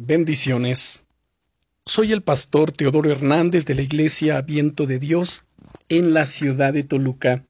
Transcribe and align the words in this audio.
Bendiciones. 0.00 1.06
Soy 1.84 2.12
el 2.12 2.22
pastor 2.22 2.70
Teodoro 2.70 3.10
Hernández 3.10 3.66
de 3.66 3.74
la 3.74 3.82
Iglesia 3.82 4.40
Viento 4.42 4.86
de 4.86 5.00
Dios 5.00 5.46
en 5.88 6.14
la 6.14 6.24
ciudad 6.24 6.72
de 6.72 6.84
Toluca. 6.84 7.44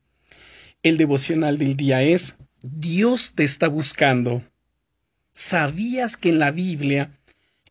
El 0.83 0.97
devocional 0.97 1.59
del 1.59 1.77
día 1.77 2.03
es 2.03 2.39
Dios 2.63 3.35
te 3.35 3.45
está 3.45 3.69
buscando. 3.69 4.43
¿Sabías 5.35 6.17
que 6.17 6.31
en 6.31 6.39
la 6.39 6.51
Biblia 6.51 7.13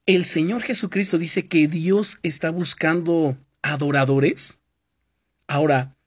el 0.05 0.25
Señor 0.25 0.61
Jesucristo 0.61 1.17
dice 1.17 1.47
que 1.47 1.67
Dios 1.67 2.19
está 2.21 2.51
buscando 2.51 3.35
adoradores? 3.63 4.59
Ahora, 5.47 5.97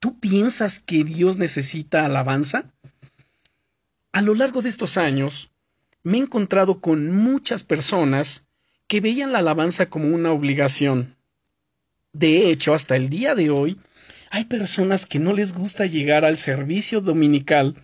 ¿tú 0.00 0.18
piensas 0.18 0.80
que 0.80 1.04
Dios 1.04 1.36
necesita 1.36 2.04
alabanza? 2.04 2.72
A 4.10 4.20
lo 4.20 4.34
largo 4.34 4.62
de 4.62 4.68
estos 4.68 4.96
años, 4.96 5.52
me 6.06 6.18
he 6.18 6.20
encontrado 6.20 6.80
con 6.80 7.10
muchas 7.10 7.64
personas 7.64 8.46
que 8.86 9.00
veían 9.00 9.32
la 9.32 9.40
alabanza 9.40 9.90
como 9.90 10.14
una 10.14 10.30
obligación. 10.30 11.16
De 12.12 12.48
hecho, 12.48 12.74
hasta 12.74 12.94
el 12.94 13.08
día 13.08 13.34
de 13.34 13.50
hoy, 13.50 13.76
hay 14.30 14.44
personas 14.44 15.04
que 15.04 15.18
no 15.18 15.32
les 15.32 15.52
gusta 15.52 15.84
llegar 15.84 16.24
al 16.24 16.38
servicio 16.38 17.00
dominical 17.00 17.74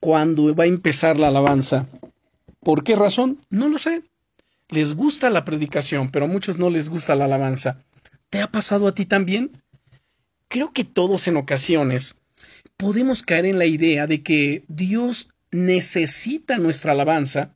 cuando 0.00 0.52
va 0.52 0.64
a 0.64 0.66
empezar 0.66 1.20
la 1.20 1.28
alabanza. 1.28 1.86
¿Por 2.58 2.82
qué 2.82 2.96
razón? 2.96 3.38
No 3.50 3.68
lo 3.68 3.78
sé. 3.78 4.02
Les 4.70 4.96
gusta 4.96 5.30
la 5.30 5.44
predicación, 5.44 6.10
pero 6.10 6.24
a 6.24 6.28
muchos 6.28 6.58
no 6.58 6.70
les 6.70 6.88
gusta 6.88 7.14
la 7.14 7.26
alabanza. 7.26 7.84
¿Te 8.30 8.42
ha 8.42 8.50
pasado 8.50 8.88
a 8.88 8.94
ti 8.96 9.06
también? 9.06 9.52
Creo 10.48 10.72
que 10.72 10.82
todos 10.82 11.28
en 11.28 11.36
ocasiones 11.36 12.16
podemos 12.76 13.22
caer 13.22 13.46
en 13.46 13.60
la 13.60 13.66
idea 13.66 14.08
de 14.08 14.24
que 14.24 14.64
Dios 14.66 15.28
necesita 15.54 16.58
nuestra 16.58 16.92
alabanza 16.92 17.54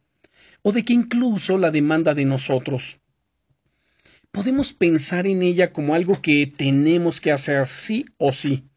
o 0.62 0.70
de 0.70 0.84
que 0.84 0.92
incluso 0.92 1.58
la 1.58 1.72
demanda 1.72 2.14
de 2.14 2.24
nosotros. 2.24 3.00
Podemos 4.30 4.72
pensar 4.72 5.26
en 5.26 5.42
ella 5.42 5.72
como 5.72 5.94
algo 5.94 6.22
que 6.22 6.46
tenemos 6.46 7.20
que 7.20 7.32
hacer 7.32 7.66
sí 7.66 8.06
o 8.16 8.32
sí, 8.32 8.68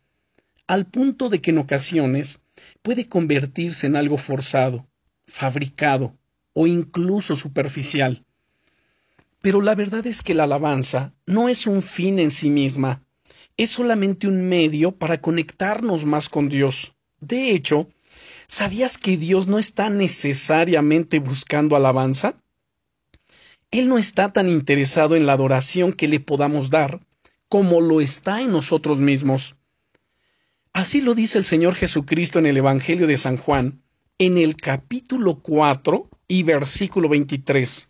al 0.66 0.88
punto 0.88 1.30
de 1.30 1.40
que 1.40 1.52
en 1.52 1.60
ocasiones 1.60 2.40
puede 2.82 3.08
convertirse 3.08 3.86
en 3.86 3.96
algo 3.96 4.18
forzado, 4.18 4.88
fabricado 5.28 6.18
o 6.54 6.66
incluso 6.66 7.36
superficial. 7.36 8.26
Pero 9.40 9.62
la 9.62 9.76
verdad 9.76 10.08
es 10.08 10.24
que 10.24 10.34
la 10.34 10.46
alabanza 10.46 11.14
no 11.28 11.48
es 11.48 11.68
un 11.68 11.84
fin 11.84 12.18
en 12.18 12.32
sí 12.32 12.50
misma, 12.50 13.04
es 13.56 13.70
solamente 13.70 14.28
un 14.28 14.50
medio 14.50 14.94
para 14.94 15.22
conectarnos 15.22 16.06
más 16.06 16.28
con 16.28 16.50
Dios. 16.50 16.96
De 17.20 17.52
hecho, 17.52 17.88
¿Sabías 18.54 18.98
que 18.98 19.16
Dios 19.16 19.48
no 19.48 19.60
está 19.60 19.90
necesariamente 19.90 21.20
buscando 21.20 21.78
alabanza? 21.78 22.36
Él 23.72 23.88
no 23.88 23.98
está 23.98 24.34
tan 24.34 24.50
interesado 24.50 25.16
en 25.16 25.26
la 25.26 25.32
adoración 25.32 25.94
que 25.94 26.10
le 26.10 26.20
podamos 26.20 26.70
dar 26.70 27.00
como 27.48 27.80
lo 27.80 28.02
está 28.02 28.42
en 28.42 28.52
nosotros 28.52 29.00
mismos. 29.00 29.56
Así 30.74 31.00
lo 31.00 31.16
dice 31.16 31.38
el 31.38 31.46
Señor 31.46 31.76
Jesucristo 31.76 32.40
en 32.40 32.46
el 32.46 32.58
Evangelio 32.58 33.08
de 33.08 33.16
San 33.16 33.38
Juan, 33.38 33.84
en 34.18 34.38
el 34.38 34.58
capítulo 34.58 35.40
4 35.40 36.10
y 36.28 36.44
versículo 36.44 37.08
23. 37.08 37.90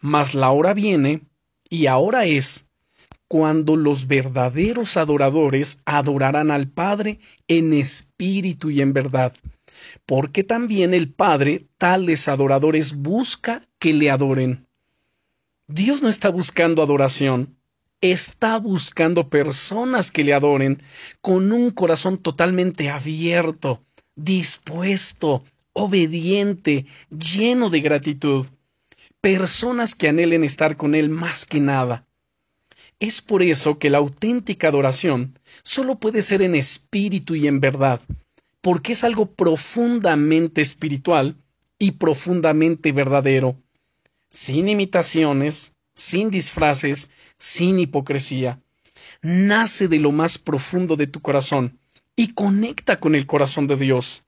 Mas 0.00 0.34
la 0.34 0.50
hora 0.50 0.72
viene, 0.72 1.20
y 1.68 1.88
ahora 1.88 2.24
es, 2.24 2.70
cuando 3.28 3.76
los 3.76 4.06
verdaderos 4.06 4.96
adoradores 4.96 5.82
adorarán 5.84 6.50
al 6.50 6.68
Padre 6.68 7.18
en 7.48 7.74
espíritu 7.74 8.70
y 8.70 8.80
en 8.80 8.94
verdad 8.94 9.34
porque 10.06 10.44
también 10.44 10.94
el 10.94 11.12
Padre 11.12 11.66
tales 11.78 12.28
adoradores 12.28 12.94
busca 12.94 13.66
que 13.78 13.92
le 13.92 14.10
adoren. 14.10 14.66
Dios 15.66 16.02
no 16.02 16.08
está 16.08 16.28
buscando 16.28 16.82
adoración, 16.82 17.56
está 18.00 18.58
buscando 18.58 19.30
personas 19.30 20.10
que 20.10 20.24
le 20.24 20.34
adoren 20.34 20.82
con 21.20 21.52
un 21.52 21.70
corazón 21.70 22.18
totalmente 22.18 22.90
abierto, 22.90 23.82
dispuesto, 24.14 25.42
obediente, 25.72 26.86
lleno 27.10 27.70
de 27.70 27.80
gratitud, 27.80 28.46
personas 29.20 29.94
que 29.94 30.08
anhelen 30.08 30.44
estar 30.44 30.76
con 30.76 30.94
Él 30.94 31.08
más 31.08 31.46
que 31.46 31.60
nada. 31.60 32.06
Es 33.00 33.22
por 33.22 33.42
eso 33.42 33.78
que 33.78 33.90
la 33.90 33.98
auténtica 33.98 34.68
adoración 34.68 35.38
solo 35.62 35.98
puede 35.98 36.22
ser 36.22 36.42
en 36.42 36.54
espíritu 36.54 37.34
y 37.34 37.48
en 37.48 37.60
verdad, 37.60 38.00
porque 38.64 38.92
es 38.92 39.04
algo 39.04 39.26
profundamente 39.26 40.62
espiritual 40.62 41.36
y 41.78 41.90
profundamente 41.90 42.92
verdadero, 42.92 43.60
sin 44.30 44.70
imitaciones, 44.70 45.74
sin 45.94 46.30
disfraces, 46.30 47.10
sin 47.36 47.78
hipocresía. 47.78 48.62
Nace 49.20 49.86
de 49.86 49.98
lo 49.98 50.12
más 50.12 50.38
profundo 50.38 50.96
de 50.96 51.06
tu 51.06 51.20
corazón 51.20 51.78
y 52.16 52.28
conecta 52.28 52.96
con 52.96 53.14
el 53.14 53.26
corazón 53.26 53.66
de 53.66 53.76
Dios. 53.76 54.24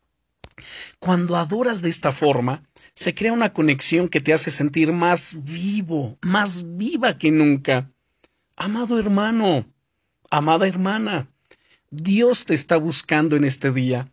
Cuando 0.98 1.36
adoras 1.36 1.80
de 1.80 1.88
esta 1.88 2.12
forma, 2.12 2.62
se 2.94 3.14
crea 3.14 3.32
una 3.32 3.54
conexión 3.54 4.06
que 4.06 4.20
te 4.20 4.34
hace 4.34 4.50
sentir 4.50 4.92
más 4.92 5.44
vivo, 5.44 6.18
más 6.20 6.76
viva 6.76 7.16
que 7.16 7.30
nunca. 7.30 7.90
Amado 8.54 8.98
hermano, 8.98 9.64
amada 10.30 10.68
hermana, 10.68 11.26
Dios 11.90 12.44
te 12.44 12.52
está 12.52 12.76
buscando 12.76 13.34
en 13.36 13.44
este 13.44 13.72
día. 13.72 14.12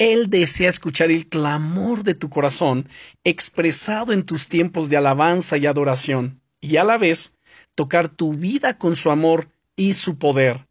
Él 0.00 0.30
desea 0.30 0.70
escuchar 0.70 1.10
el 1.10 1.26
clamor 1.26 2.04
de 2.04 2.14
tu 2.14 2.30
corazón 2.30 2.88
expresado 3.22 4.14
en 4.14 4.22
tus 4.22 4.48
tiempos 4.48 4.88
de 4.88 4.96
alabanza 4.96 5.58
y 5.58 5.66
adoración, 5.66 6.40
y 6.58 6.78
a 6.78 6.84
la 6.84 6.96
vez 6.96 7.36
tocar 7.74 8.08
tu 8.08 8.32
vida 8.32 8.78
con 8.78 8.96
su 8.96 9.10
amor 9.10 9.50
y 9.76 9.92
su 9.92 10.16
poder. 10.16 10.66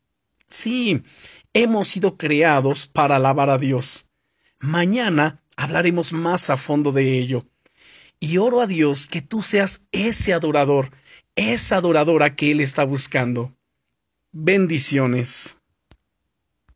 Sí, 0.48 1.04
hemos 1.54 1.90
sido 1.90 2.18
creados 2.18 2.88
para 2.88 3.18
alabar 3.18 3.52
a 3.52 3.60
Dios. 3.60 4.08
Mañana 4.60 5.44
hablaremos 5.56 6.12
más 6.12 6.50
a 6.50 6.58
fondo 6.58 6.92
de 6.92 7.20
ello. 7.20 7.46
Y 8.20 8.38
oro 8.40 8.62
a 8.62 8.66
Dios 8.66 9.06
que 9.06 9.22
tú 9.22 9.44
seas 9.44 9.86
ese 9.92 10.34
adorador, 10.34 10.90
esa 11.36 11.78
adoradora 11.78 12.36
que 12.36 12.50
Él 12.50 12.62
está 12.62 12.84
buscando. 12.84 13.54
Bendiciones. 14.32 15.59